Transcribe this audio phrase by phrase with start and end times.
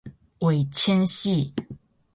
[0.39, 1.53] 尾纤细。